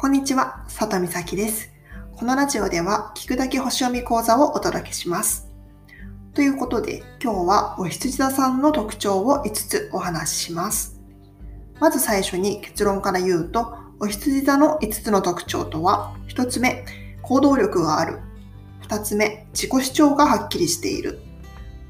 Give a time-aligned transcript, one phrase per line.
[0.00, 1.72] こんにちは、佐藤美咲です。
[2.14, 5.48] このラジオでは、聞くだけ星読み講座をお届けします。
[6.34, 11.00] ということで、今日はお羊座さんの特徴を5つお話しします。
[11.80, 16.84] まず最初に結論から言うと、お羊座の5つの特徴とは、1つ目、
[17.22, 18.20] 行動力がある。
[18.88, 21.18] 2つ目、自己主張がはっきりしている。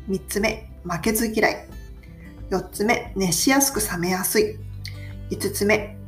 [0.09, 1.69] 3つ目、負けず嫌い。
[2.49, 4.57] 4つ目、熱しやすく冷めやすい。
[5.31, 5.99] 5つ目、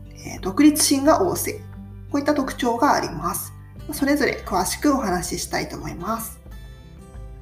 [0.41, 1.61] 独立心が旺盛。
[2.10, 3.52] こういった特徴があります。
[3.92, 6.41] それぞれ詳しくお話ししたいと思います。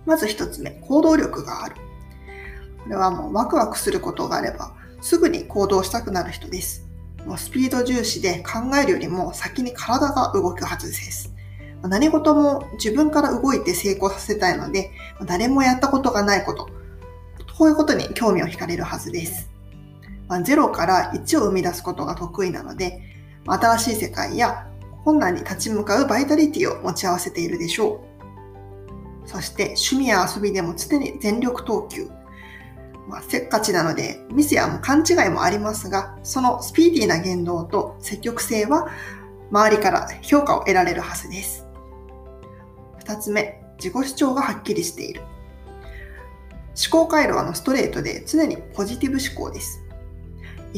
[0.07, 1.77] まず1つ目、行動力がある。
[2.83, 6.87] これはもうワクワクすることがあれば、すぐに行動したくなる人です。
[7.27, 11.33] もうスピード重視で考えるよりも先に体が動くはずです。
[11.83, 14.91] 何事も自分から動いて成功させたいので、
[15.27, 16.69] 誰もやったことがないこと、
[17.57, 19.51] こういうことに興味を惹かれるはずです。
[20.29, 23.08] 0から1を生み出すことが得意なので、
[23.55, 24.67] 新しい世界や
[25.05, 28.05] 困難に立ち向かうバイタリティを持ち合わせているでしょ
[29.25, 29.29] う。
[29.29, 32.09] そして趣味や遊びでも常に全力投球。
[33.09, 38.89] まあ、せっかちなのでミスや勘違いもありますが、そのスピーディーな言動と積極性は
[39.51, 41.67] 周りから評価を得られるはずです。
[43.05, 45.23] 2つ目、自己主張がはっきりしている。
[46.77, 49.83] 思考回路はのストレートで常にポジティブ思考です。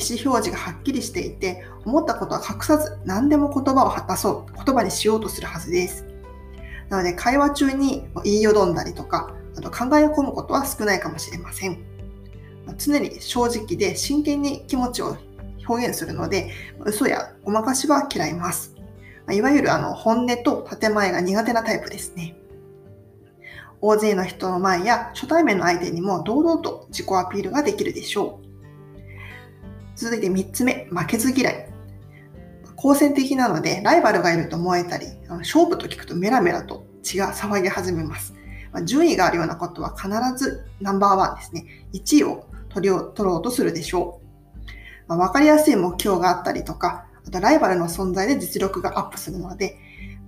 [0.01, 6.07] 意思表示がはっきりしていて、思ったことは隠さず何でも言葉を出そう、言葉にしようとするはずです。
[6.89, 11.85] なので会話中に言いよどんだりとか、あと考え込むことは少ないかもしれません。
[12.79, 15.17] 常に正直で真剣に気持ちを
[15.69, 16.51] 表現するので、
[16.85, 18.75] 嘘やごまかしは嫌います。
[19.31, 22.37] いわゆるあの本音と建前が苦手なタイプですね。
[23.81, 28.50] 大勢の人の前や初対面の相手にも堂々と自己アピールができるでしょう。
[30.01, 31.69] 続いて3つ目、負けず嫌い。
[32.75, 38.33] 好戦的なので、ライバルがいると思えたり、勝負と聞くとメラメラと血が騒ぎ始めます。
[38.87, 40.09] 順位があるようなことは必
[40.43, 41.67] ずナンバーワンですね。
[41.93, 44.23] 1位を取り取ろうとするでしょ
[45.07, 45.09] う。
[45.09, 49.77] まあ、分かりやすい目標があったりとか、あとライバルの存在で実力がアップするので、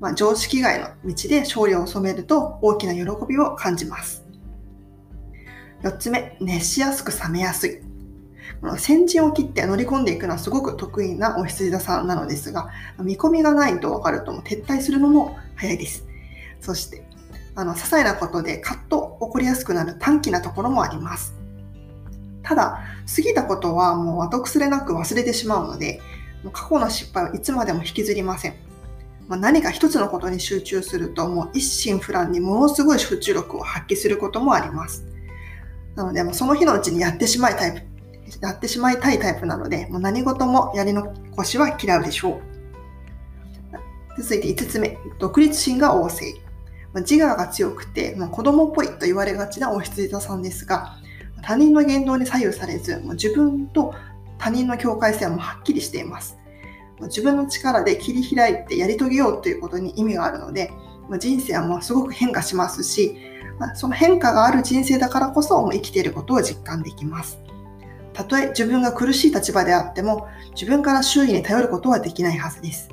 [0.00, 4.22] まあ、常識外の道で勝利を収めると大きな喜びを感じます。
[5.82, 7.91] 4つ目、熱しやすく冷めやすい。
[8.78, 16.06] 先陣を切って乗り込んでいくのはすごく得意なお羊座さんなのですが、見込みがないと分かると撤退するのも早いです。
[16.60, 17.04] そして、
[17.56, 21.34] あの、些細なことでカッと起こりやすくなる短気なところもあります。
[22.44, 22.80] ただ、
[23.14, 26.00] 過ぎたことはもう後腐れなく忘れてしまうので、
[26.52, 28.54] 過去の失敗はいつまでも引きずりません。
[29.26, 35.04] ま、何か一つのことに集中すると、もう一心不乱にものすごい集中力を発揮することもあります。
[35.96, 37.91] なので、もうその日のうちにやってしまいタイプ
[38.40, 42.40] やってしまいたいタイプなので、もう何事もやり残しは嫌うでしょ
[44.18, 44.22] う。
[44.22, 46.34] 続いて5つ目、独立心が旺盛。
[46.94, 50.96] 自我が強くて、まあ、子供っぽいと言われがちなお羊座さんですが、
[51.42, 53.94] 他人の言動に左右されず、もう自分と
[54.38, 56.36] 他人の境界線はもはっきりしています。
[57.02, 60.70] 自分の力で切り開いてやり遂げようということに意味があるので、
[61.18, 63.16] 人生はもうすごく変化しますし、
[63.74, 67.41] その変化がある人生だからこそ生きていることを実感できます。
[68.12, 72.88] たとえ自分が苦しい立場であっても、自分から周囲に頼ることはできないはずです。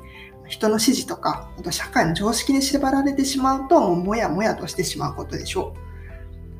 [0.46, 5.74] 人の指示とか、あと社会の常識に縛られてしまうと、もうもやもやとしてしまうことでしょ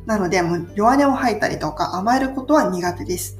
[0.04, 0.08] う。
[0.08, 3.38] なので、もう弱音を吐いたりとか甘えることは苦手です。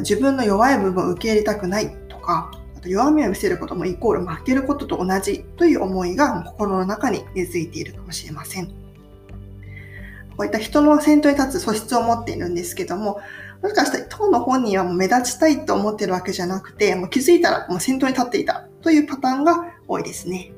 [0.00, 8.66] 自分の弱い部分を受け入れたくないとか、あと弱みを見せることもイコール負けることと同じという思いが心の中に根付いているかもしれません。
[8.66, 13.20] こういった人の先頭に立つ素質を持っているんですけども、
[13.62, 20.52] もしかしたら当の本人はもう目立ちたいと思ってるわけじゃなくて、もう気づいたらもう先頭に立っていたというパターンが多いですね。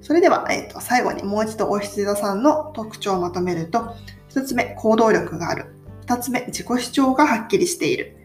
[0.00, 3.94] それでは、えー、と最後にもう一度お羊座さんの特徴をまとめると、
[4.28, 5.66] 一つ目、行動力がある。
[6.00, 8.16] 二つ目、自己主張がはっきりしている。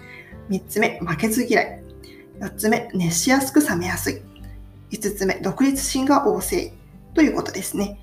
[0.50, 1.83] 三つ目、負けず嫌い。
[2.39, 4.21] 四つ目、熱しやすく冷めやすい。
[4.89, 6.74] 五つ目、独立心が旺盛。
[7.13, 8.00] ということですね。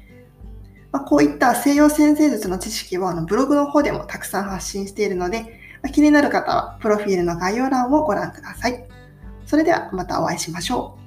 [0.95, 5.41] まあ、こういった西洋先生術の知識をあのブログの方でもたくさん発信しているので、
[5.83, 8.85] まあ、気になる方はプロフィールの概要欄をご覧ください。
[9.45, 11.04] それではまたお会いしましょう。